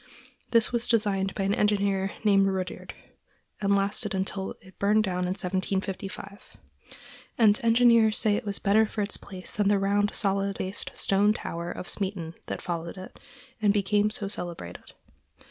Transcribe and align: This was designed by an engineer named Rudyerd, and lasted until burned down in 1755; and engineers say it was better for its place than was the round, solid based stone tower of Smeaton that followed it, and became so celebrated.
This 0.49 0.71
was 0.71 0.87
designed 0.87 1.35
by 1.35 1.43
an 1.43 1.53
engineer 1.53 2.09
named 2.23 2.47
Rudyerd, 2.47 2.95
and 3.61 3.75
lasted 3.75 4.15
until 4.15 4.55
burned 4.79 5.03
down 5.03 5.25
in 5.25 5.35
1755; 5.37 6.57
and 7.37 7.59
engineers 7.63 8.17
say 8.17 8.35
it 8.35 8.43
was 8.43 8.57
better 8.57 8.87
for 8.87 9.03
its 9.03 9.17
place 9.17 9.51
than 9.51 9.65
was 9.67 9.73
the 9.73 9.77
round, 9.77 10.11
solid 10.15 10.57
based 10.57 10.89
stone 10.95 11.33
tower 11.33 11.71
of 11.71 11.87
Smeaton 11.87 12.33
that 12.47 12.63
followed 12.63 12.97
it, 12.97 13.19
and 13.61 13.71
became 13.71 14.09
so 14.09 14.27
celebrated. 14.27 14.93